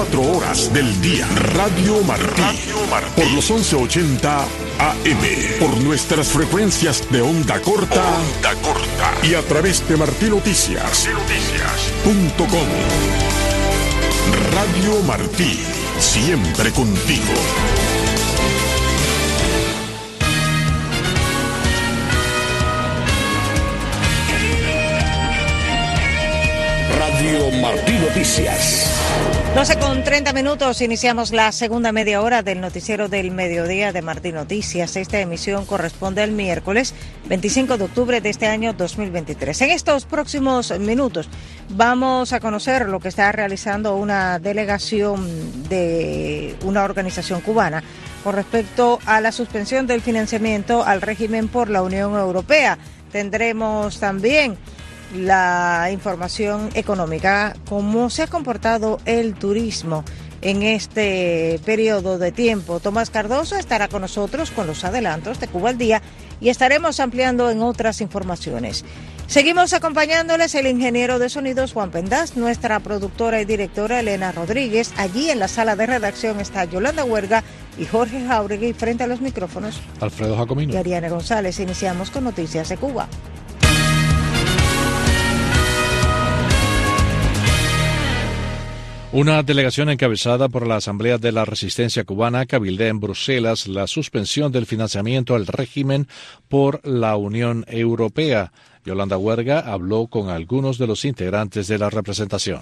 [0.00, 1.28] Cuatro horas del día.
[1.52, 2.42] Radio Martí.
[3.14, 4.44] Por los 1180
[4.78, 5.58] AM.
[5.58, 8.02] Por nuestras frecuencias de onda corta.
[8.02, 9.14] Onda corta.
[9.22, 11.06] Y a través de Noticias.
[11.06, 12.68] Noticias.com.
[14.54, 15.60] Radio Martí.
[15.98, 17.34] Siempre contigo.
[27.20, 28.98] Radio Martí Noticias.
[29.54, 34.36] 12 con 30 minutos, iniciamos la segunda media hora del noticiero del mediodía de Martín
[34.36, 34.96] Noticias.
[34.96, 36.94] Esta emisión corresponde al miércoles
[37.28, 39.60] 25 de octubre de este año 2023.
[39.60, 41.28] En estos próximos minutos
[41.68, 47.84] vamos a conocer lo que está realizando una delegación de una organización cubana
[48.24, 52.78] con respecto a la suspensión del financiamiento al régimen por la Unión Europea.
[53.12, 54.56] Tendremos también
[55.14, 60.04] la información económica, cómo se ha comportado el turismo
[60.42, 62.80] en este periodo de tiempo.
[62.80, 66.02] Tomás Cardoso estará con nosotros con los adelantos de Cuba al Día
[66.40, 68.84] y estaremos ampliando en otras informaciones.
[69.26, 74.92] Seguimos acompañándoles el ingeniero de sonidos Juan Pendas, nuestra productora y directora Elena Rodríguez.
[74.96, 77.44] Allí en la sala de redacción está Yolanda Huerga
[77.78, 79.80] y Jorge Jauregui frente a los micrófonos.
[80.00, 80.74] Alfredo Jacomino.
[80.74, 81.60] Y Ariane González.
[81.60, 83.08] Iniciamos con Noticias de Cuba.
[89.12, 94.52] Una delegación encabezada por la Asamblea de la Resistencia Cubana cabildea en Bruselas la suspensión
[94.52, 96.06] del financiamiento al régimen
[96.48, 98.52] por la Unión Europea.
[98.84, 102.60] Yolanda Huerga habló con algunos de los integrantes de la representación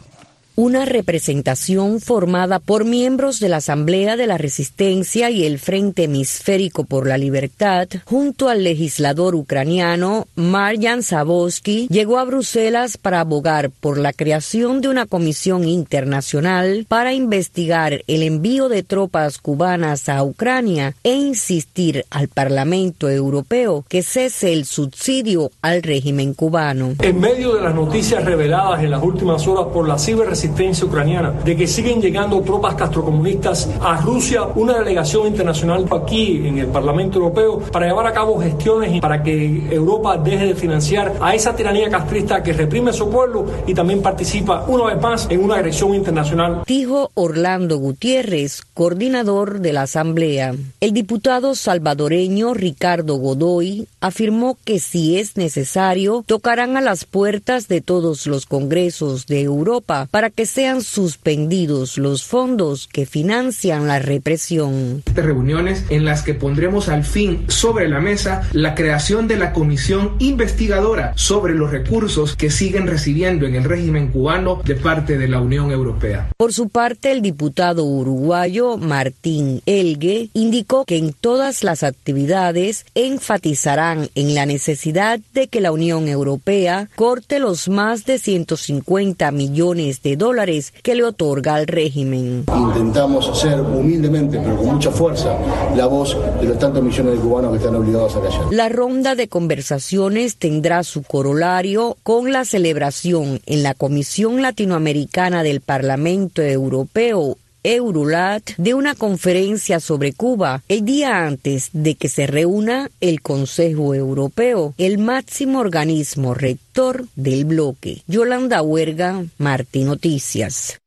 [0.59, 6.83] una representación formada por miembros de la Asamblea de la Resistencia y el Frente Hemisférico
[6.83, 13.99] por la Libertad, junto al legislador ucraniano Marjan Zabosky, llegó a Bruselas para abogar por
[13.99, 20.97] la creación de una comisión internacional para investigar el envío de tropas cubanas a Ucrania
[21.05, 26.97] e insistir al Parlamento Europeo que cese el subsidio al régimen cubano.
[26.99, 30.48] En medio de las noticias reveladas en las últimas horas por la ciberresistencia,
[30.83, 36.67] ucraniana, de que siguen llegando tropas castrocomunistas a Rusia, una delegación internacional aquí en el
[36.67, 41.55] Parlamento Europeo para llevar a cabo gestiones para que Europa deje de financiar a esa
[41.55, 45.57] tiranía castrista que reprime a su pueblo y también participa una vez más en una
[45.57, 46.63] agresión internacional.
[46.67, 50.55] Dijo Orlando Gutiérrez, coordinador de la Asamblea.
[50.81, 57.81] El diputado salvadoreño Ricardo Godoy afirmó que si es necesario, tocarán a las puertas de
[57.81, 65.03] todos los congresos de Europa para que sean suspendidos los fondos que financian la represión.
[65.15, 70.15] Reuniones en las que pondremos al fin sobre la mesa la creación de la comisión
[70.19, 75.41] investigadora sobre los recursos que siguen recibiendo en el régimen cubano de parte de la
[75.41, 76.29] Unión Europea.
[76.37, 84.11] Por su parte, el diputado uruguayo Martín Elgue indicó que en todas las actividades enfatizarán
[84.15, 90.17] en la necesidad de que la Unión Europea corte los más de 150 millones de
[90.19, 92.45] dólares que le otorga al régimen.
[92.55, 95.37] Intentamos ser humildemente, pero con mucha fuerza,
[95.75, 98.53] la voz de los tantos millones de cubanos que están obligados a callar.
[98.53, 105.61] La ronda de conversaciones tendrá su corolario con la celebración en la Comisión Latinoamericana del
[105.61, 112.91] Parlamento Europeo Eurolat de una conferencia sobre Cuba el día antes de que se reúna
[113.01, 118.03] el Consejo Europeo, el máximo organismo rector del bloque.
[118.07, 120.79] Yolanda Huerga, Martín Noticias.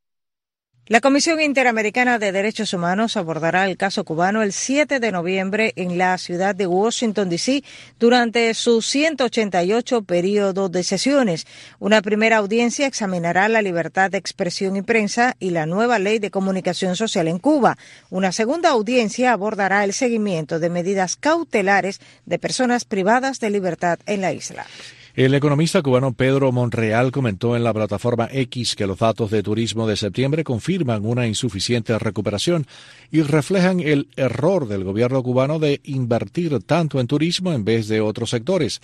[0.92, 5.98] La Comisión Interamericana de Derechos Humanos abordará el caso cubano el 7 de noviembre en
[5.98, 7.64] la ciudad de Washington, D.C.,
[7.98, 11.48] durante su 188 periodo de sesiones.
[11.80, 16.30] Una primera audiencia examinará la libertad de expresión y prensa y la nueva ley de
[16.30, 17.78] comunicación social en Cuba.
[18.10, 24.20] Una segunda audiencia abordará el seguimiento de medidas cautelares de personas privadas de libertad en
[24.20, 24.66] la isla.
[25.14, 29.86] El economista cubano Pedro Monreal comentó en la plataforma X que los datos de turismo
[29.86, 32.66] de septiembre confirman una insuficiente recuperación
[33.12, 38.00] y reflejan el error del gobierno cubano de invertir tanto en turismo en vez de
[38.00, 38.80] otros sectores.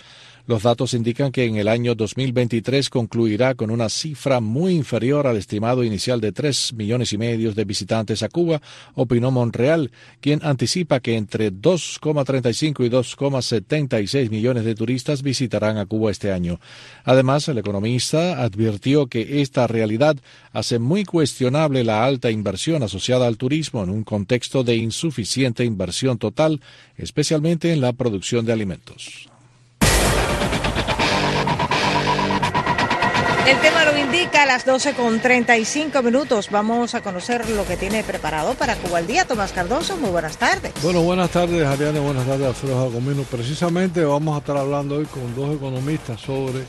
[0.48, 5.36] Los datos indican que en el año 2023 concluirá con una cifra muy inferior al
[5.36, 8.62] estimado inicial de 3 millones y medio de visitantes a Cuba,
[8.94, 9.90] opinó Monreal,
[10.22, 16.60] quien anticipa que entre 2,35 y 2,76 millones de turistas visitarán a Cuba este año.
[17.04, 20.16] Además, el economista advirtió que esta realidad
[20.54, 26.16] hace muy cuestionable la alta inversión asociada al turismo en un contexto de insuficiente inversión
[26.16, 26.62] total,
[26.96, 29.27] especialmente en la producción de alimentos.
[33.48, 36.50] El tema lo indica a las 12 con 35 minutos.
[36.50, 39.24] Vamos a conocer lo que tiene preparado para Cuba al día.
[39.24, 40.74] Tomás Cardoso, muy buenas tardes.
[40.82, 41.98] Bueno, buenas tardes, Ariane.
[41.98, 43.22] Buenas tardes, Alfredo Jacomino.
[43.22, 46.64] Precisamente vamos a estar hablando hoy con dos economistas sobre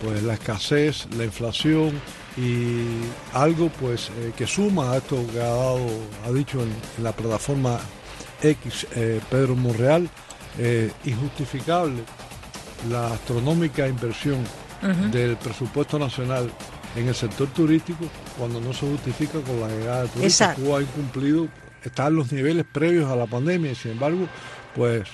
[0.00, 2.00] pues, la escasez, la inflación
[2.36, 2.84] y
[3.32, 5.88] algo pues eh, que suma a esto que ha dado,
[6.24, 6.72] ha dicho en,
[7.02, 7.80] la plataforma
[8.40, 10.08] X eh, Pedro Monreal,
[10.56, 12.04] eh, injustificable
[12.88, 14.44] la astronómica inversión
[15.10, 16.50] del presupuesto nacional
[16.96, 18.04] en el sector turístico
[18.38, 20.56] cuando no se justifica con la llegada de turistas.
[20.56, 21.48] Cuba ha incumplido,
[21.82, 24.26] está en los niveles previos a la pandemia y sin embargo,
[24.74, 25.08] pues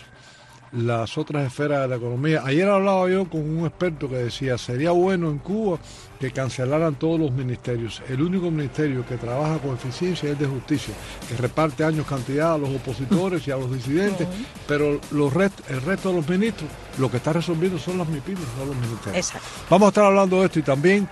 [0.73, 2.43] las otras esferas de la economía.
[2.45, 5.79] Ayer hablaba yo con un experto que decía, sería bueno en Cuba
[6.21, 8.03] que cancelaran todos los ministerios.
[8.09, 10.95] El único ministerio que trabaja con eficiencia es de justicia,
[11.29, 14.27] que reparte años cantidad a los opositores y a los disidentes,
[14.67, 15.33] pero los
[15.69, 16.69] el resto de los ministros
[16.99, 19.33] lo que está resolviendo son las MIPIMES, no los ministerios.
[19.71, 21.09] Vamos a estar hablando de esto y también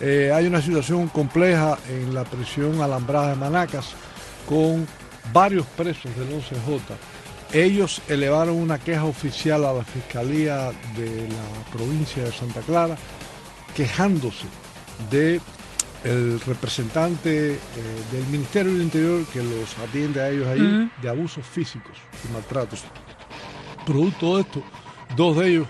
[0.00, 3.94] eh, hay una situación compleja en la prisión alambrada de Manacas
[4.46, 4.86] con
[5.32, 6.80] varios presos del 11J
[7.52, 12.96] ellos elevaron una queja oficial a la Fiscalía de la provincia de Santa Clara
[13.74, 14.46] quejándose
[15.10, 15.40] de
[16.04, 17.58] el representante eh,
[18.12, 22.84] del Ministerio del Interior que los atiende a ellos ahí de abusos físicos y maltratos.
[23.84, 24.62] Producto de esto,
[25.16, 25.68] dos de ellos,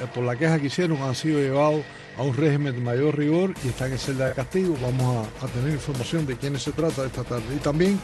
[0.00, 1.82] eh, por la queja que hicieron, han sido llevados
[2.18, 4.76] a un régimen de mayor rigor y están en celda de castigo.
[4.82, 7.44] Vamos a, a tener información de quiénes se trata esta tarde.
[7.54, 7.98] Y también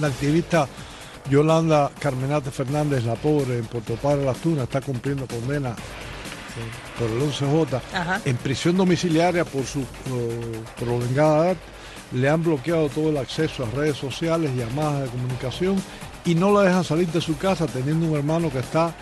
[0.00, 0.68] la activista
[1.30, 5.74] Yolanda Carmenate Fernández, la pobre, en Puerto Padre Las Tunas, está cumpliendo condena
[6.98, 9.84] por el 11J en prisión domiciliaria por su
[10.78, 11.56] prolongada edad.
[12.12, 15.82] Le han bloqueado todo el acceso a redes sociales, llamadas de comunicación
[16.24, 18.94] y no la dejan salir de su casa teniendo un hermano que está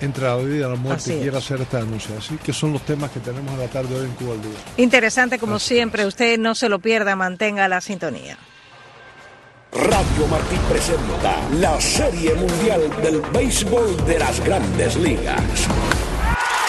[0.00, 2.16] entre la vida y la muerte y quiere hacer esta denuncia.
[2.18, 4.58] Así que son los temas que tenemos en la tarde hoy en Cuba al Día.
[4.76, 8.38] Interesante como siempre, usted no se lo pierda, mantenga la sintonía.
[9.74, 15.40] Radio Martí presenta la Serie Mundial del Béisbol de las Grandes Ligas.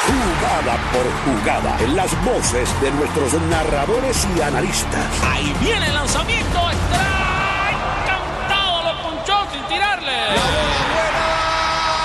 [0.08, 5.06] Jugada por jugada, en las voces de nuestros narradores y analistas.
[5.22, 10.14] Ahí viene el lanzamiento, strike, cantado, lo punchó sin tirarle.
[10.14, 11.28] La bola buena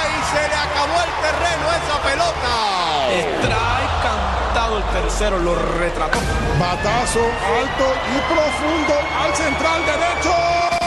[0.02, 2.50] y se le acabó el terreno esa pelota.
[3.38, 6.18] Strike, cantado el tercero, lo retrató.
[6.58, 10.77] Batazo alto y profundo al central derecho.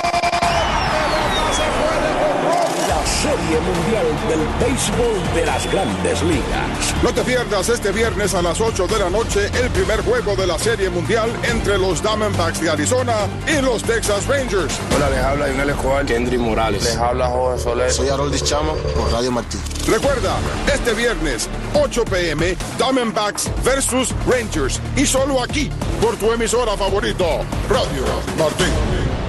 [3.21, 6.95] Serie Mundial del Béisbol de las Grandes Ligas.
[7.03, 10.47] No te pierdas este viernes a las 8 de la noche el primer juego de
[10.47, 13.13] la Serie Mundial entre los Diamondbacks de Arizona
[13.47, 14.73] y los Texas Rangers.
[14.95, 16.83] Hola, les habla Lionel Escobar, Kendry Morales.
[16.83, 17.91] Les habla Jorge Soler.
[17.91, 19.59] Soy Harold Chama por Radio Martí.
[19.87, 20.37] Recuerda,
[20.73, 24.81] este viernes, 8 pm, Diamondbacks versus Rangers.
[24.95, 25.69] Y solo aquí,
[26.01, 27.25] por tu emisora favorito,
[27.69, 28.03] Radio
[28.39, 29.20] Martí.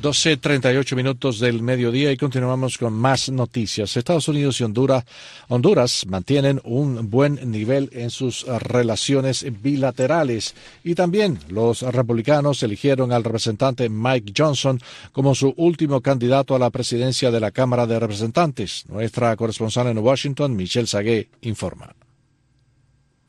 [0.00, 3.96] 12.38 minutos del mediodía y continuamos con más noticias.
[3.96, 5.04] Estados Unidos y Honduras,
[5.48, 10.54] Honduras mantienen un buen nivel en sus relaciones bilaterales
[10.84, 14.80] y también los republicanos eligieron al representante Mike Johnson
[15.12, 18.84] como su último candidato a la presidencia de la Cámara de Representantes.
[18.88, 21.92] Nuestra corresponsal en Washington, Michelle Sagué, informa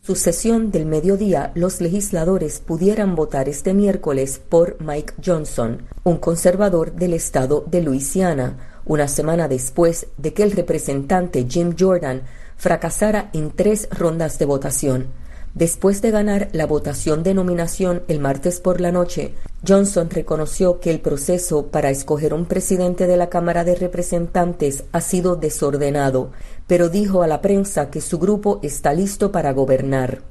[0.10, 6.94] su sesión del mediodía, los legisladores pudieran votar este miércoles por Mike Johnson, un conservador
[6.94, 12.24] del estado de Luisiana, una semana después de que el representante Jim Jordan
[12.58, 15.06] fracasara en tres rondas de votación.
[15.54, 19.36] Después de ganar la votación de nominación el martes por la noche,
[19.68, 25.02] Johnson reconoció que el proceso para escoger un presidente de la Cámara de Representantes ha
[25.02, 26.32] sido desordenado,
[26.70, 30.22] pero dijo a la prensa que su grupo está listo para gobernar.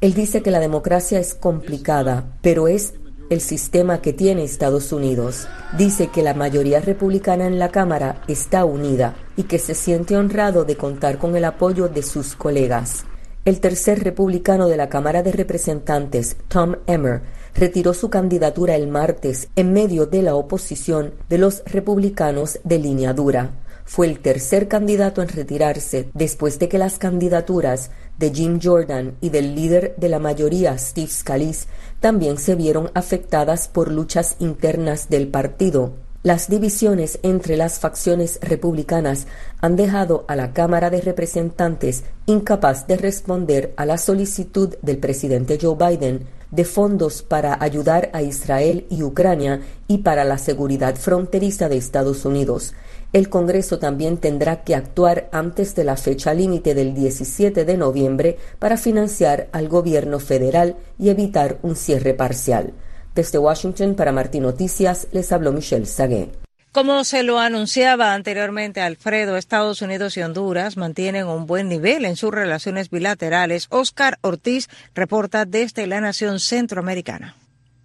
[0.00, 2.94] Él dice que la democracia es complicada, pero es
[3.30, 5.46] el sistema que tiene Estados Unidos.
[5.78, 10.64] Dice que la mayoría republicana en la Cámara está unida y que se siente honrado
[10.64, 13.04] de contar con el apoyo de sus colegas.
[13.46, 17.22] El tercer republicano de la Cámara de Representantes, Tom Emmer,
[17.54, 23.14] retiró su candidatura el martes en medio de la oposición de los republicanos de línea
[23.14, 23.52] dura.
[23.86, 29.30] Fue el tercer candidato en retirarse después de que las candidaturas de Jim Jordan y
[29.30, 31.66] del líder de la mayoría, Steve Scalise,
[31.98, 35.94] también se vieron afectadas por luchas internas del partido.
[36.22, 39.26] Las divisiones entre las facciones republicanas
[39.62, 45.58] han dejado a la Cámara de Representantes incapaz de responder a la solicitud del presidente
[45.58, 51.70] Joe Biden de fondos para ayudar a Israel y Ucrania y para la seguridad fronteriza
[51.70, 52.74] de Estados Unidos.
[53.14, 58.36] El Congreso también tendrá que actuar antes de la fecha límite del 17 de noviembre
[58.58, 62.74] para financiar al gobierno federal y evitar un cierre parcial.
[63.20, 66.30] Desde Washington para Martín Noticias les habló Michelle Sagué.
[66.72, 72.16] Como se lo anunciaba anteriormente Alfredo, Estados Unidos y Honduras mantienen un buen nivel en
[72.16, 73.66] sus relaciones bilaterales.
[73.68, 77.36] Oscar Ortiz reporta desde la nación centroamericana.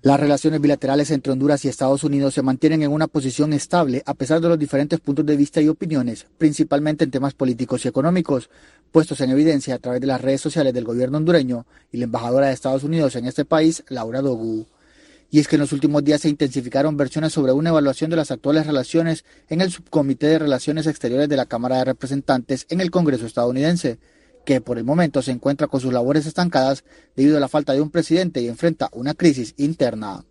[0.04, 4.14] Las relaciones bilaterales entre Honduras y Estados Unidos se mantienen en una posición estable a
[4.14, 8.50] pesar de los diferentes puntos de vista y opiniones, principalmente en temas políticos y económicos,
[8.90, 12.48] puestos en evidencia a través de las redes sociales del gobierno hondureño y la embajadora
[12.48, 14.66] de Estados Unidos en este país, Laura Dogu.
[15.32, 18.32] Y es que en los últimos días se intensificaron versiones sobre una evaluación de las
[18.32, 22.92] actuales relaciones en el Subcomité de Relaciones Exteriores de la Cámara de Representantes en el
[22.92, 24.00] Congreso estadounidense,
[24.46, 26.84] que por el momento se encuentra con sus labores estancadas
[27.16, 30.24] debido a la falta de un presidente y enfrenta una crisis interna.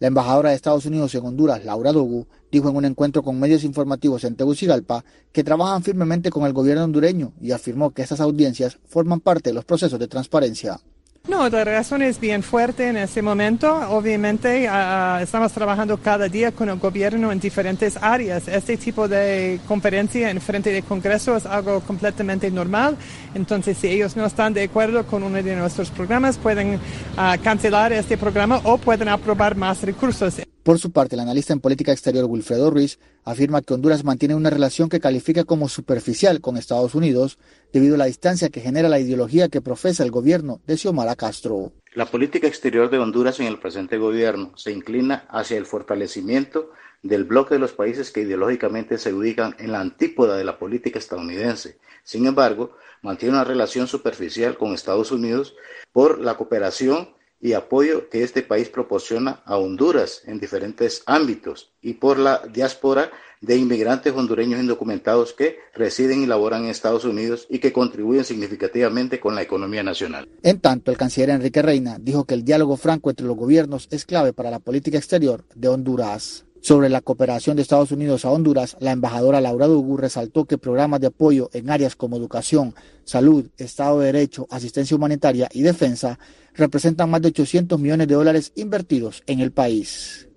[0.00, 3.64] La embajadora de Estados Unidos en Honduras, Laura Dogu, dijo en un encuentro con medios
[3.64, 8.78] informativos en Tegucigalpa que trabajan firmemente con el gobierno hondureño y afirmó que estas audiencias
[8.86, 10.80] forman parte de los procesos de transparencia.
[11.28, 13.70] No, la relación es bien fuerte en ese momento.
[13.90, 18.48] Obviamente uh, estamos trabajando cada día con el gobierno en diferentes áreas.
[18.48, 22.96] Este tipo de conferencia en frente del Congreso es algo completamente normal.
[23.34, 27.92] Entonces, si ellos no están de acuerdo con uno de nuestros programas, pueden uh, cancelar
[27.92, 30.47] este programa o pueden aprobar más recursos.
[30.68, 34.50] Por su parte, el analista en política exterior Wilfredo Ruiz afirma que Honduras mantiene una
[34.50, 37.38] relación que califica como superficial con Estados Unidos
[37.72, 41.72] debido a la distancia que genera la ideología que profesa el gobierno de Xiomara Castro.
[41.94, 46.70] La política exterior de Honduras en el presente gobierno se inclina hacia el fortalecimiento
[47.02, 50.98] del bloque de los países que ideológicamente se ubican en la antípoda de la política
[50.98, 51.78] estadounidense.
[52.04, 55.54] Sin embargo, mantiene una relación superficial con Estados Unidos
[55.94, 61.94] por la cooperación y apoyo que este país proporciona a Honduras en diferentes ámbitos y
[61.94, 67.60] por la diáspora de inmigrantes hondureños indocumentados que residen y laboran en Estados Unidos y
[67.60, 70.28] que contribuyen significativamente con la economía nacional.
[70.42, 74.04] En tanto, el canciller Enrique Reina dijo que el diálogo franco entre los gobiernos es
[74.04, 76.44] clave para la política exterior de Honduras.
[76.60, 81.00] Sobre la cooperación de Estados Unidos a Honduras, la embajadora Laura Dugu resaltó que programas
[81.00, 82.74] de apoyo en áreas como educación,
[83.04, 86.18] salud, Estado de Derecho, asistencia humanitaria y defensa
[86.54, 90.28] representan más de 800 millones de dólares invertidos en el país.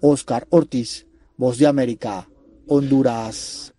[0.00, 1.06] Oscar Ortiz,
[1.36, 2.28] Voz de América,
[2.68, 3.73] Honduras.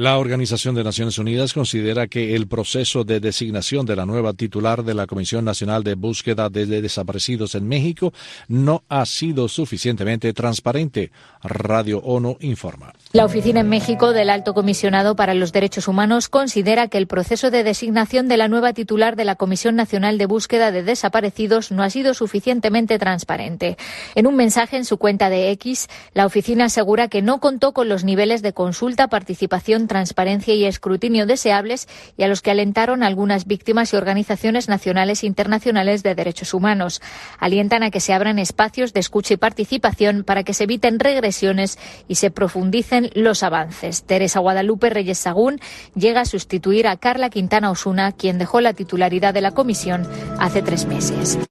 [0.00, 4.82] La Organización de Naciones Unidas considera que el proceso de designación de la nueva titular
[4.82, 8.14] de la Comisión Nacional de Búsqueda de Desaparecidos en México
[8.48, 11.10] no ha sido suficientemente transparente.
[11.42, 12.94] Radio ONU informa.
[13.12, 17.50] La Oficina en México del Alto Comisionado para los Derechos Humanos considera que el proceso
[17.50, 21.82] de designación de la nueva titular de la Comisión Nacional de Búsqueda de Desaparecidos no
[21.82, 23.76] ha sido suficientemente transparente.
[24.14, 27.90] En un mensaje en su cuenta de X, la oficina asegura que no contó con
[27.90, 33.44] los niveles de consulta, participación, transparencia y escrutinio deseables y a los que alentaron algunas
[33.44, 37.02] víctimas y organizaciones nacionales e internacionales de derechos humanos.
[37.40, 41.76] Alientan a que se abran espacios de escucha y participación para que se eviten regresiones
[42.06, 44.04] y se profundicen los avances.
[44.04, 45.58] Teresa Guadalupe Reyes Sagún
[45.96, 50.06] llega a sustituir a Carla Quintana Osuna, quien dejó la titularidad de la comisión
[50.38, 51.49] hace tres meses.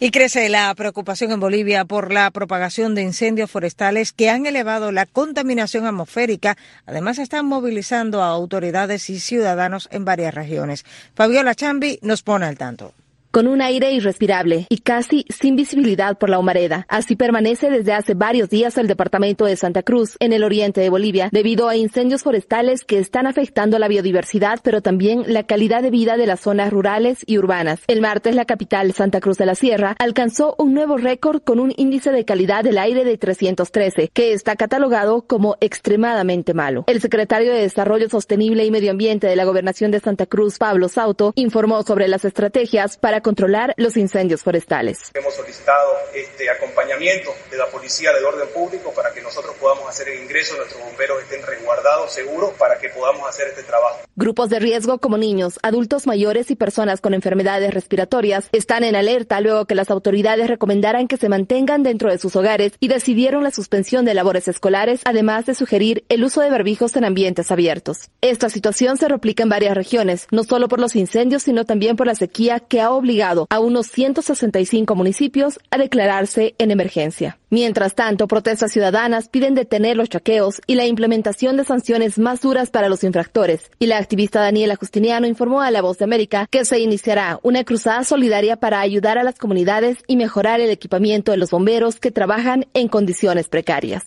[0.00, 4.90] Y crece la preocupación en Bolivia por la propagación de incendios forestales que han elevado
[4.90, 6.56] la contaminación atmosférica.
[6.84, 10.84] Además, están movilizando a autoridades y ciudadanos en varias regiones.
[11.14, 12.92] Fabiola Chambi nos pone al tanto
[13.34, 16.86] con un aire irrespirable y casi sin visibilidad por la humareda.
[16.88, 20.88] Así permanece desde hace varios días el departamento de Santa Cruz, en el oriente de
[20.88, 25.90] Bolivia, debido a incendios forestales que están afectando la biodiversidad, pero también la calidad de
[25.90, 27.80] vida de las zonas rurales y urbanas.
[27.88, 31.74] El martes, la capital, Santa Cruz de la Sierra, alcanzó un nuevo récord con un
[31.76, 36.84] índice de calidad del aire de 313, que está catalogado como extremadamente malo.
[36.86, 40.88] El secretario de Desarrollo Sostenible y Medio Ambiente de la Gobernación de Santa Cruz, Pablo
[40.88, 45.10] Sauto, informó sobre las estrategias para controlar los incendios forestales.
[45.14, 50.10] Hemos solicitado este acompañamiento de la Policía de Orden Público para que nosotros podamos hacer
[50.10, 54.00] el ingreso, nuestros bomberos estén resguardados, seguros, para que podamos hacer este trabajo.
[54.14, 59.40] Grupos de riesgo como niños, adultos mayores y personas con enfermedades respiratorias están en alerta
[59.40, 63.50] luego que las autoridades recomendaran que se mantengan dentro de sus hogares y decidieron la
[63.50, 68.10] suspensión de labores escolares, además de sugerir el uso de barbijos en ambientes abiertos.
[68.20, 72.06] Esta situación se replica en varias regiones, no solo por los incendios, sino también por
[72.06, 77.38] la sequía que ha obligado a unos 165 municipios a declararse en emergencia.
[77.50, 82.70] Mientras tanto, protestas ciudadanas piden detener los chaqueos y la implementación de sanciones más duras
[82.70, 83.70] para los infractores.
[83.78, 87.62] Y la activista Daniela Justiniano informó a La Voz de América que se iniciará una
[87.62, 92.10] cruzada solidaria para ayudar a las comunidades y mejorar el equipamiento de los bomberos que
[92.10, 94.02] trabajan en condiciones precarias.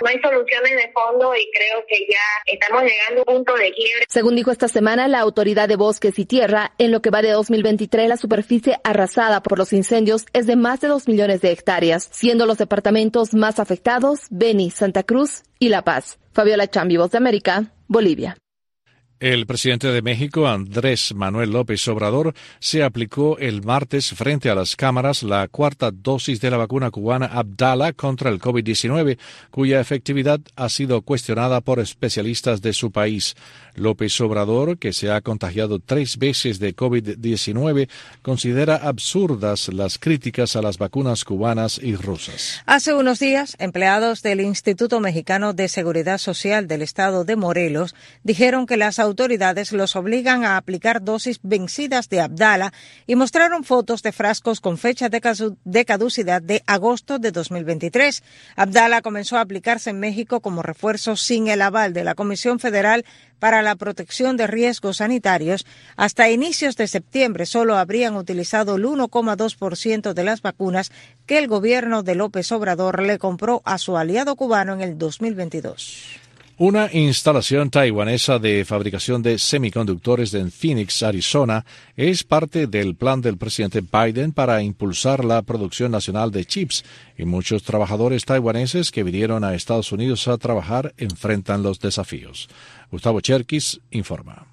[0.00, 3.72] No hay soluciones de fondo y creo que ya estamos llegando a un punto de
[3.72, 4.04] quiebre.
[4.08, 7.30] Según dijo esta semana la Autoridad de Bosques y Tierra, en lo que va de
[7.32, 12.08] 2023 la superficie arrasada por los incendios es de más de 2 millones de hectáreas,
[12.12, 16.18] siendo los departamentos más afectados Beni, Santa Cruz y La Paz.
[16.32, 18.36] Fabiola Chambi, Voz de América, Bolivia.
[19.20, 24.76] El presidente de México, Andrés Manuel López Obrador, se aplicó el martes frente a las
[24.76, 29.18] cámaras la cuarta dosis de la vacuna cubana Abdala contra el COVID-19,
[29.50, 33.34] cuya efectividad ha sido cuestionada por especialistas de su país.
[33.78, 37.88] López Obrador, que se ha contagiado tres veces de COVID-19,
[38.22, 42.62] considera absurdas las críticas a las vacunas cubanas y rusas.
[42.66, 48.66] Hace unos días, empleados del Instituto Mexicano de Seguridad Social del Estado de Morelos dijeron
[48.66, 52.72] que las autoridades los obligan a aplicar dosis vencidas de Abdala
[53.06, 58.22] y mostraron fotos de frascos con fecha de caducidad de agosto de 2023.
[58.56, 63.04] Abdala comenzó a aplicarse en México como refuerzo sin el aval de la Comisión Federal
[63.38, 65.66] para la protección de riesgos sanitarios,
[65.96, 70.90] hasta inicios de septiembre solo habrían utilizado el 1,2% de las vacunas
[71.26, 76.27] que el gobierno de López Obrador le compró a su aliado cubano en el 2022.
[76.60, 81.64] Una instalación taiwanesa de fabricación de semiconductores en Phoenix, Arizona,
[81.96, 86.84] es parte del plan del presidente Biden para impulsar la producción nacional de chips
[87.16, 92.48] y muchos trabajadores taiwaneses que vinieron a Estados Unidos a trabajar enfrentan los desafíos.
[92.90, 94.47] Gustavo Cherkis informa.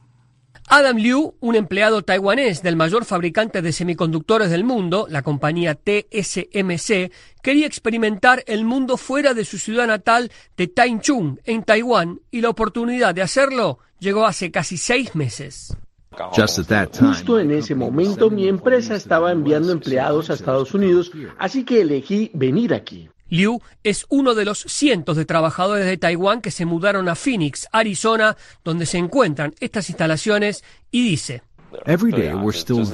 [0.67, 7.11] Adam Liu, un empleado taiwanés del mayor fabricante de semiconductores del mundo, la compañía TSMC,
[7.43, 12.49] quería experimentar el mundo fuera de su ciudad natal de Taichung, en Taiwán, y la
[12.49, 15.77] oportunidad de hacerlo llegó hace casi seis meses.
[16.99, 22.31] Justo en ese momento mi empresa estaba enviando empleados a Estados Unidos, así que elegí
[22.33, 23.09] venir aquí.
[23.29, 27.67] Liu es uno de los cientos de trabajadores de Taiwán que se mudaron a Phoenix,
[27.71, 31.41] Arizona, donde se encuentran estas instalaciones, y dice,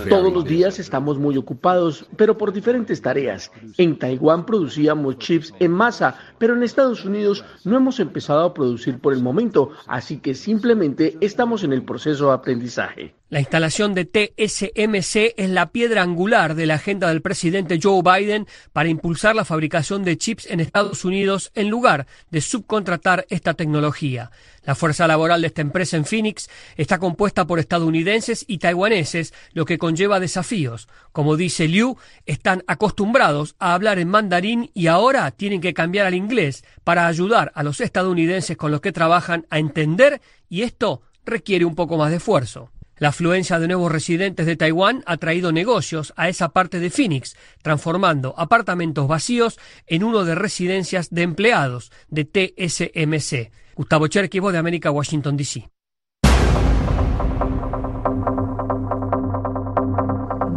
[0.10, 3.52] todos los días estamos muy ocupados, pero por diferentes tareas.
[3.78, 9.00] En Taiwán producíamos chips en masa, pero en Estados Unidos no hemos empezado a producir
[9.00, 13.21] por el momento, así que simplemente estamos en el proceso de aprendizaje.
[13.32, 18.46] La instalación de TSMC es la piedra angular de la agenda del presidente Joe Biden
[18.74, 24.32] para impulsar la fabricación de chips en Estados Unidos en lugar de subcontratar esta tecnología.
[24.66, 29.64] La fuerza laboral de esta empresa en Phoenix está compuesta por estadounidenses y taiwaneses, lo
[29.64, 30.90] que conlleva desafíos.
[31.14, 36.16] Como dice Liu, están acostumbrados a hablar en mandarín y ahora tienen que cambiar al
[36.16, 41.64] inglés para ayudar a los estadounidenses con los que trabajan a entender y esto requiere
[41.64, 42.72] un poco más de esfuerzo.
[43.02, 47.36] La afluencia de nuevos residentes de Taiwán ha traído negocios a esa parte de Phoenix,
[47.64, 53.52] transformando apartamentos vacíos en uno de residencias de empleados de TSMC.
[53.74, 55.68] Gustavo Cherky, de América, Washington, D.C.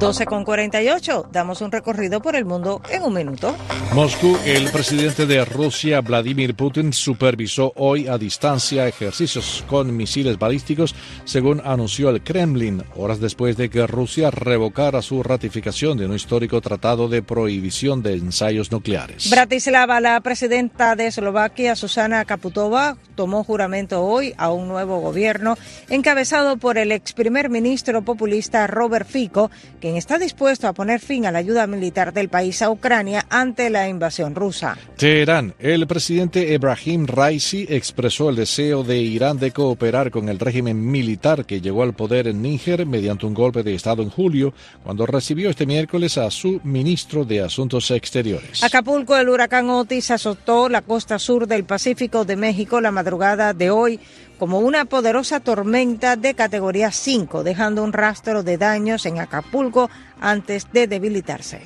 [0.04, 1.28] 12 con 48.
[1.32, 3.56] Damos un recorrido por el mundo en un minuto.
[3.94, 10.94] Moscú, el presidente de Rusia, Vladimir Putin, supervisó hoy a distancia ejercicios con misiles balísticos,
[11.24, 16.60] según anunció el Kremlin, horas después de que Rusia revocara su ratificación de un histórico
[16.60, 19.30] tratado de prohibición de ensayos nucleares.
[19.30, 25.56] Bratislava, la presidenta de Eslovaquia, Susana Kaputova, tomó juramento hoy a un nuevo gobierno
[25.88, 31.26] encabezado por el ex primer ministro populista Robert Fico, que está dispuesto a poner fin
[31.26, 34.76] a la ayuda militar del país a Ucrania ante la invasión rusa.
[34.96, 35.54] Teherán.
[35.58, 41.44] El presidente Ebrahim Raisi expresó el deseo de Irán de cooperar con el régimen militar
[41.44, 45.50] que llegó al poder en Níger mediante un golpe de Estado en julio, cuando recibió
[45.50, 48.62] este miércoles a su ministro de Asuntos Exteriores.
[48.62, 53.70] Acapulco, el huracán Otis azotó la costa sur del Pacífico de México la madrugada de
[53.70, 54.00] hoy
[54.38, 60.66] como una poderosa tormenta de categoría 5, dejando un rastro de daños en Acapulco antes
[60.72, 61.62] de debilitarse.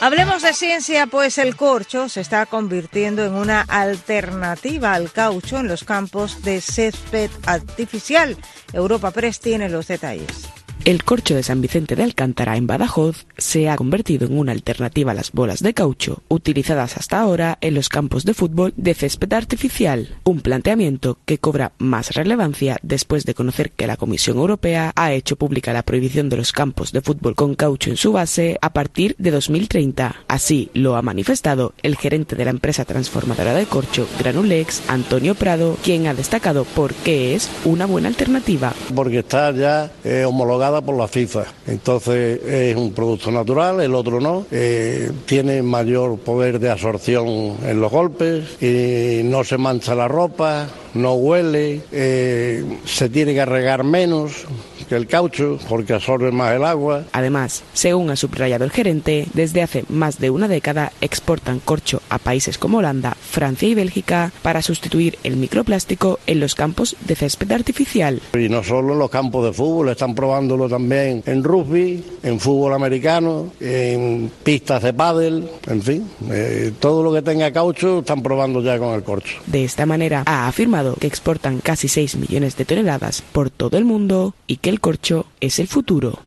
[0.00, 5.66] Hablemos de ciencia, pues el corcho se está convirtiendo en una alternativa al caucho en
[5.66, 8.36] los campos de césped artificial.
[8.72, 10.48] Europa Press tiene los detalles.
[10.88, 15.12] El corcho de San Vicente de Alcántara en Badajoz se ha convertido en una alternativa
[15.12, 19.30] a las bolas de caucho utilizadas hasta ahora en los campos de fútbol de césped
[19.34, 25.12] artificial, un planteamiento que cobra más relevancia después de conocer que la Comisión Europea ha
[25.12, 28.72] hecho pública la prohibición de los campos de fútbol con caucho en su base a
[28.72, 30.16] partir de 2030.
[30.26, 35.76] Así lo ha manifestado el gerente de la empresa transformadora de corcho Granulex, Antonio Prado,
[35.84, 38.72] quien ha destacado por qué es una buena alternativa.
[38.94, 41.44] Porque está ya eh, homologada avalada por la FIFA.
[41.66, 44.46] Entonces es un producto natural, el otro no.
[44.50, 50.68] Eh, tiene mayor poder de absorción en los golpes y no se mancha la ropa,
[50.94, 54.46] no huele, eh, se tiene que regar menos
[54.88, 57.04] que el caucho porque absorbe más el agua.
[57.12, 62.18] Además, según ha subrayado el gerente, desde hace más de una década exportan corcho a
[62.18, 67.52] países como Holanda, Francia y Bélgica para sustituir el microplástico en los campos de césped
[67.52, 68.22] artificial.
[68.32, 72.74] Y no solo en los campos de fútbol, están probándolo también en rugby, en fútbol
[72.74, 78.60] americano, en pistas de pádel, en fin, eh, todo lo que tenga caucho están probando
[78.62, 79.38] ya con el corcho.
[79.46, 83.84] De esta manera ha afirmado que exportan casi 6 millones de toneladas por todo el
[83.84, 86.20] mundo y que el corcho es el futuro.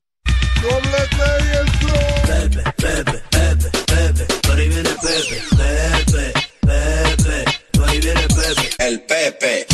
[8.79, 9.70] El Pepe.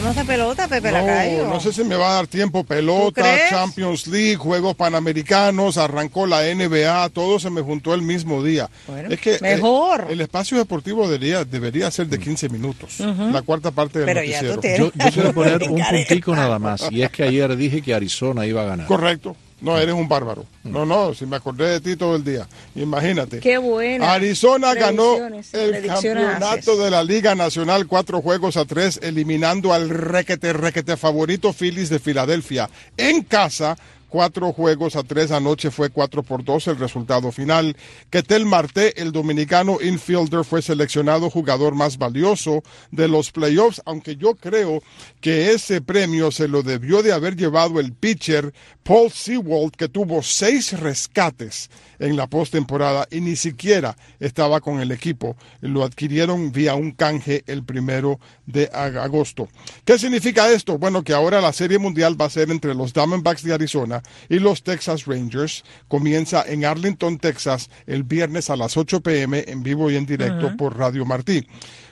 [0.00, 1.46] Hablemos de pelota, Pepe Lacayo.
[1.46, 2.64] No sé si me va a dar tiempo.
[2.64, 8.70] Pelota, Champions League, Juegos Panamericanos, arrancó la NBA, todo se me juntó el mismo día.
[9.08, 10.06] es que eh, mejor.
[10.08, 14.62] El, espacio deportivo debería, debería ser de 15 minutos, la cuarta parte del Pero noticiero.
[14.62, 18.46] Yo, yo quiero poner un puntico nada más, y es que ayer dije que Arizona
[18.46, 18.86] iba a ganar.
[18.86, 19.36] Correcto.
[19.60, 20.46] No, eres un bárbaro.
[20.64, 22.48] No, no, si me acordé de ti todo el día.
[22.74, 23.40] Imagínate.
[23.40, 24.12] Qué buena.
[24.12, 25.16] Arizona ganó
[25.52, 31.52] el campeonato de la Liga Nacional cuatro juegos a tres, eliminando al requete, requete favorito
[31.52, 33.76] Phillies de Filadelfia en casa
[34.10, 37.76] cuatro juegos a tres anoche fue cuatro por dos el resultado final.
[38.10, 44.34] Ketel Marte, el dominicano infielder, fue seleccionado jugador más valioso de los playoffs, aunque yo
[44.34, 44.82] creo
[45.20, 50.22] que ese premio se lo debió de haber llevado el pitcher Paul Sewald, que tuvo
[50.22, 55.36] seis rescates en la postemporada y ni siquiera estaba con el equipo.
[55.60, 59.48] Lo adquirieron vía un canje el primero de agosto.
[59.84, 60.78] ¿Qué significa esto?
[60.78, 64.38] Bueno, que ahora la Serie Mundial va a ser entre los Diamondbacks de Arizona y
[64.38, 65.64] los Texas Rangers.
[65.88, 70.56] Comienza en Arlington, Texas, el viernes a las 8 pm en vivo y en directo
[70.56, 71.46] por Radio Martí.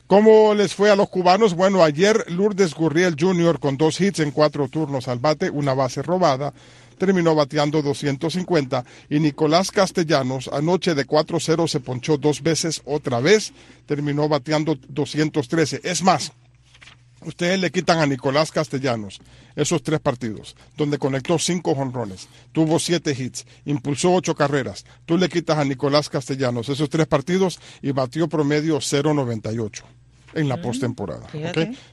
[0.09, 1.55] ¿Cómo les fue a los cubanos?
[1.55, 3.61] Bueno, ayer Lourdes Gurriel Jr.
[3.61, 6.55] con dos hits en cuatro turnos al bate, una base robada,
[6.97, 13.53] terminó bateando 250 y Nicolás Castellanos anoche de 4-0 se ponchó dos veces otra vez,
[13.85, 15.83] terminó bateando 213.
[15.85, 16.33] Es más,
[17.25, 19.21] ustedes le quitan a Nicolás Castellanos
[19.57, 24.85] esos tres partidos, donde conectó cinco jonrones, tuvo siete hits, impulsó ocho carreras.
[25.05, 29.83] Tú le quitas a Nicolás Castellanos esos tres partidos y batió promedio 0.98
[30.35, 31.27] en la mm, postemporada.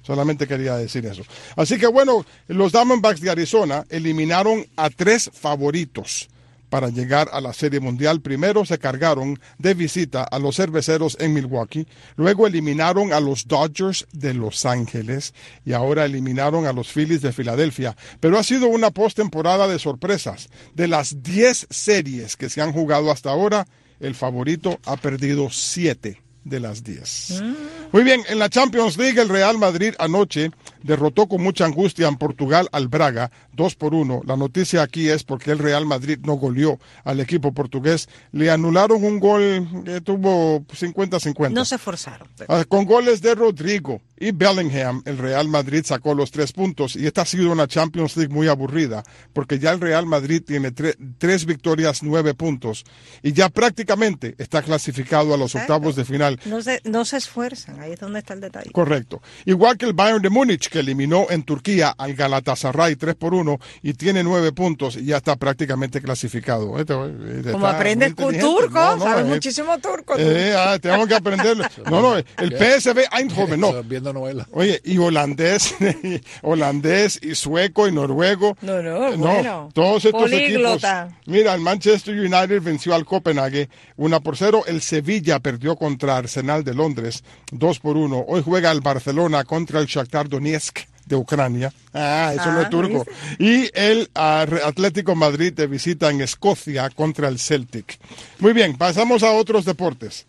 [0.02, 1.24] Solamente quería decir eso.
[1.56, 6.30] Así que bueno, los Diamondbacks de Arizona eliminaron a tres favoritos
[6.70, 8.22] para llegar a la Serie Mundial.
[8.22, 14.08] Primero se cargaron de visita a los cerveceros en Milwaukee, luego eliminaron a los Dodgers
[14.12, 15.34] de Los Ángeles
[15.66, 17.96] y ahora eliminaron a los Phillies de Filadelfia.
[18.20, 20.50] Pero ha sido una postemporada de sorpresas.
[20.74, 23.68] De las 10 series que se han jugado hasta ahora,
[24.00, 27.42] el favorito ha perdido 7 de las 10.
[27.42, 27.56] Mm.
[27.92, 30.52] Muy bien, en la Champions League el Real Madrid anoche
[30.86, 34.22] derrotó con mucha angustia en Portugal al Braga, 2 por 1.
[34.26, 38.08] La noticia aquí es porque el Real Madrid no goleó al equipo portugués.
[38.32, 41.52] Le anularon un gol que tuvo 50-50.
[41.52, 42.28] No se forzaron.
[42.48, 46.96] Ah, con goles de Rodrigo y Bellingham, el Real Madrid sacó los tres puntos.
[46.96, 50.72] Y esta ha sido una Champions League muy aburrida, porque ya el Real Madrid tiene
[50.72, 52.86] tres victorias, nueve puntos.
[53.24, 56.40] Y ya prácticamente está clasificado a los octavos de final.
[56.46, 58.72] No se, no se esfuerzan, ahí es donde está el detalle.
[58.72, 59.22] Correcto.
[59.46, 63.60] Igual que el Bayern de Múnich, que eliminó en Turquía al Galatasaray 3 por 1
[63.82, 66.78] y tiene nueve puntos y ya está prácticamente clasificado.
[66.78, 66.94] Este,
[67.38, 70.16] este Como aprendes turco, sabes eh, muchísimo turco.
[70.18, 71.46] Eh, ah, tenemos que aprender.
[71.86, 73.84] No, no, el PSV Eindhoven, no.
[73.84, 74.48] Viendo novela.
[74.52, 75.76] Oye, y holandés,
[76.42, 78.58] holandés y sueco y noruego.
[78.62, 79.70] No, no, eh, bueno.
[79.74, 80.82] Todos estos equipos.
[81.28, 84.64] Mira, el Manchester United venció al Copenhague 1 por 0.
[84.68, 88.26] El Sevilla perdió contra Arsenal de Londres 2 por 1.
[88.28, 90.65] Hoy juega el Barcelona contra el Shakhtar Donetsk
[91.06, 91.72] de Ucrania.
[91.94, 93.06] Ah, eso no es ah, turco.
[93.38, 98.00] Y el ah, Atlético Madrid de visita en Escocia contra el Celtic.
[98.40, 100.26] Muy bien, pasamos a otros deportes.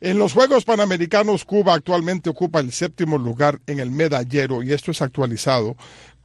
[0.00, 4.90] En los Juegos Panamericanos, Cuba actualmente ocupa el séptimo lugar en el medallero, y esto
[4.90, 5.76] es actualizado,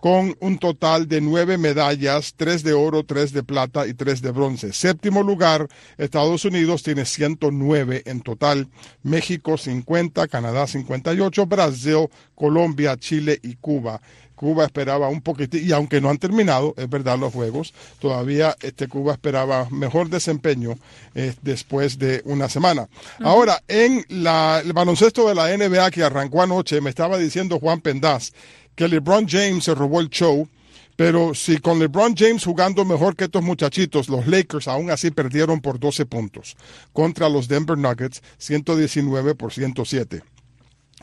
[0.02, 4.32] con un total de nueve medallas, tres de oro, tres de plata y tres de
[4.32, 4.74] bronce.
[4.74, 8.68] Séptimo lugar, Estados Unidos tiene 109 en total,
[9.04, 14.02] México 50, Canadá 58, Brasil, Colombia, Chile y Cuba.
[14.42, 18.88] Cuba esperaba un poquitín, y aunque no han terminado, es verdad, los juegos, todavía este,
[18.88, 20.80] Cuba esperaba mejor desempeño
[21.14, 22.90] eh, después de una semana.
[23.20, 27.82] Ahora, en la, el baloncesto de la NBA que arrancó anoche, me estaba diciendo Juan
[27.82, 28.32] Pendaz
[28.76, 30.48] que LeBron James se robó el show.
[30.96, 35.60] Pero si con LeBron James jugando mejor que estos muchachitos, los Lakers aún así perdieron
[35.60, 36.56] por 12 puntos
[36.94, 40.22] contra los Denver Nuggets, 119 por 107.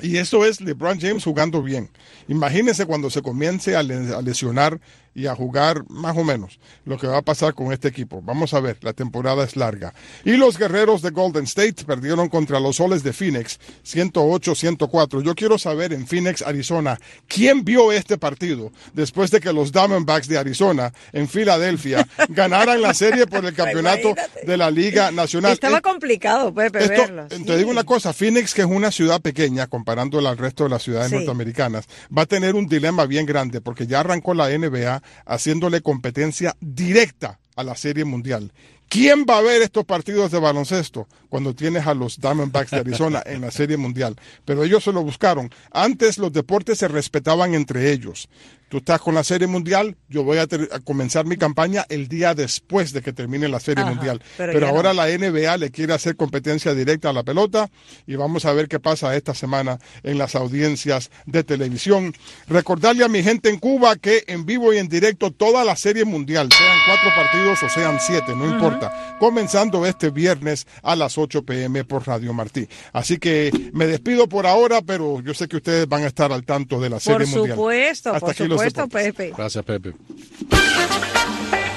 [0.00, 1.90] Y eso es LeBron James jugando bien.
[2.28, 4.80] Imagínense cuando se comience a, lesionar
[5.18, 8.22] y a jugar más o menos lo que va a pasar con este equipo.
[8.22, 9.92] Vamos a ver, la temporada es larga.
[10.24, 15.22] Y los guerreros de Golden State perdieron contra los soles de Phoenix 108-104.
[15.24, 20.28] Yo quiero saber en Phoenix, Arizona, ¿quién vio este partido después de que los Diamondbacks
[20.28, 24.14] de Arizona en Filadelfia ganaran la serie por el campeonato
[24.46, 25.52] de la Liga Nacional?
[25.52, 27.26] Estaba complicado, Pepe, verlo.
[27.26, 30.84] Te digo una cosa, Phoenix, que es una ciudad pequeña comparándola al resto de las
[30.84, 35.80] ciudades norteamericanas, va a tener un dilema bien grande porque ya arrancó la NBA haciéndole
[35.80, 38.52] competencia directa a la Serie Mundial.
[38.88, 43.22] ¿Quién va a ver estos partidos de baloncesto cuando tienes a los Diamondbacks de Arizona
[43.26, 44.16] en la Serie Mundial?
[44.46, 45.50] Pero ellos se lo buscaron.
[45.72, 48.30] Antes los deportes se respetaban entre ellos.
[48.68, 50.46] Tú estás con la Serie Mundial, yo voy a,
[50.84, 54.20] comenzar mi campaña el día después de que termine la Serie Mundial.
[54.36, 57.70] Pero, ahora la NBA le quiere hacer competencia directa a la pelota
[58.06, 62.12] y vamos a ver qué pasa esta semana en las audiencias de televisión.
[62.46, 66.04] Recordarle a mi gente en Cuba que en vivo y en directo toda la Serie
[66.04, 71.42] Mundial, sean cuatro partidos o sean siete, no importa, comenzando este viernes a las 8
[71.42, 72.68] pm por Radio Martí.
[72.92, 76.44] Así que me despido por ahora, pero yo sé que ustedes van a estar al
[76.44, 77.56] tanto de la Serie Mundial.
[77.56, 78.57] Por supuesto, por supuesto
[78.88, 79.32] Pepe.
[79.36, 79.94] Gracias, Pepe.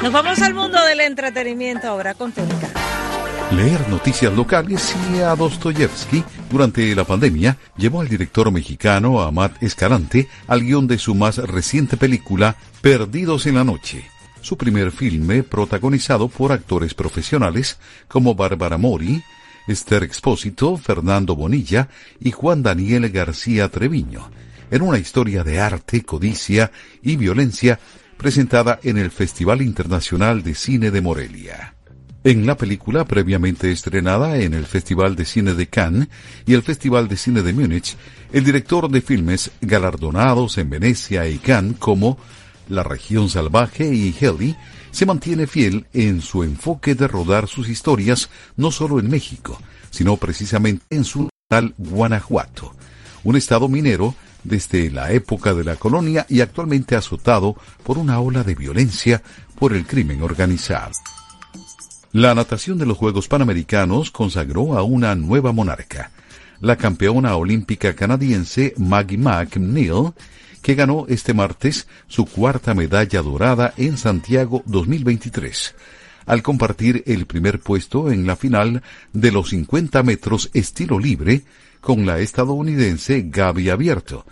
[0.02, 2.70] Nos vamos al mundo del entretenimiento ahora con Tónica.
[3.56, 10.28] Leer noticias locales y a Dostoyevsky durante la pandemia llevó al director mexicano Amat Escalante
[10.48, 14.06] al guion de su más reciente película Perdidos en la Noche,
[14.42, 19.22] su primer filme protagonizado por actores profesionales como Bárbara Mori,
[19.68, 21.90] Esther Expósito, Fernando Bonilla
[22.22, 24.32] y Juan Daniel García Treviño
[24.72, 26.72] en una historia de arte, codicia
[27.04, 27.80] y violencia
[28.18, 31.76] presentada en el Festival Internacional de Cine de Morelia.
[32.24, 36.08] En la película previamente estrenada en el Festival de Cine de Cannes
[36.46, 37.98] y el Festival de Cine de Múnich,
[38.32, 42.18] el director de filmes galardonados en Venecia y Cannes como
[42.70, 44.56] La región salvaje y Heli
[44.92, 50.16] se mantiene fiel en su enfoque de rodar sus historias no solo en México, sino
[50.18, 52.76] precisamente en su natal Guanajuato,
[53.24, 58.44] un estado minero desde la época de la colonia y actualmente azotado por una ola
[58.44, 59.22] de violencia
[59.58, 60.92] por el crimen organizado.
[62.14, 66.12] La natación de los Juegos Panamericanos consagró a una nueva monarca,
[66.60, 70.14] la campeona olímpica canadiense Maggie McNeil,
[70.62, 75.76] que ganó este martes su cuarta medalla dorada en Santiago 2023,
[76.26, 81.44] al compartir el primer puesto en la final de los 50 metros estilo libre
[81.82, 84.26] con la estadounidense Gaby Abierto,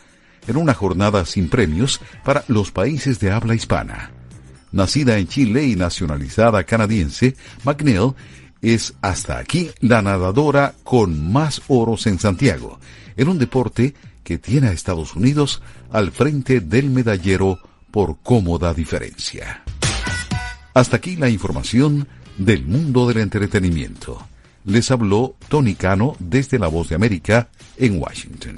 [0.48, 4.12] en una jornada sin premios para los países de habla hispana.
[4.72, 8.14] Nacida en Chile y nacionalizada canadiense, McNeil
[8.62, 12.80] es hasta aquí la nadadora con más oros en Santiago,
[13.18, 17.60] en un deporte que tiene a Estados Unidos al frente del medallero
[17.90, 19.64] por cómoda diferencia.
[20.76, 22.08] Hasta aquí la información
[22.38, 24.29] del mundo del entretenimiento
[24.66, 28.58] les habló Tony Cano desde La Voz de América en Washington.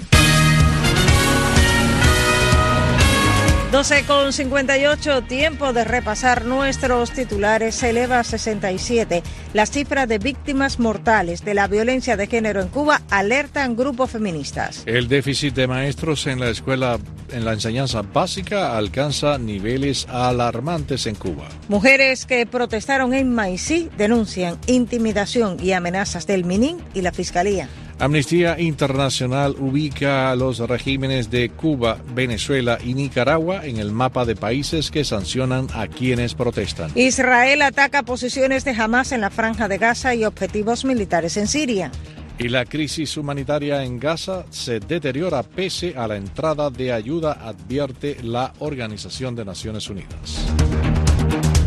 [3.72, 7.74] 12 con 58, tiempo de repasar nuestros titulares.
[7.74, 9.22] Se eleva a 67.
[9.54, 14.82] Las cifras de víctimas mortales de la violencia de género en Cuba alertan grupos feministas.
[14.84, 16.98] El déficit de maestros en la escuela,
[17.30, 21.48] en la enseñanza básica, alcanza niveles alarmantes en Cuba.
[21.68, 27.70] Mujeres que protestaron en Maicí denuncian intimidación y amenazas del MININ y la Fiscalía.
[27.98, 34.34] Amnistía Internacional ubica a los regímenes de Cuba, Venezuela y Nicaragua en el mapa de
[34.34, 36.90] países que sancionan a quienes protestan.
[36.94, 41.90] Israel ataca posiciones de Hamas en la franja de Gaza y objetivos militares en Siria.
[42.38, 48.16] Y la crisis humanitaria en Gaza se deteriora pese a la entrada de ayuda, advierte
[48.22, 50.44] la Organización de Naciones Unidas.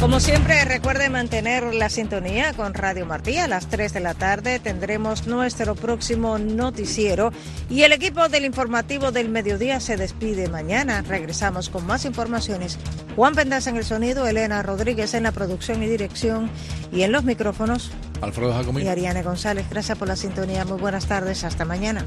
[0.06, 3.39] Como siempre, recuerde mantener la sintonía con Radio Martí.
[3.39, 7.32] A las 3 de la tarde tendremos nuestro próximo noticiero
[7.72, 11.02] y el equipo del informativo del mediodía se despide mañana.
[11.02, 12.78] Regresamos con más informaciones.
[13.15, 16.52] Juan Pendas en el sonido, Elena Rodríguez en la producción y dirección
[16.91, 17.89] y en los micrófonos.
[18.22, 18.86] Alfredo Jacomín.
[18.86, 19.65] Y Ariane González.
[19.72, 20.65] Gracias por la sintonía.
[20.65, 21.44] Muy buenas tardes.
[21.44, 22.06] Hasta mañana.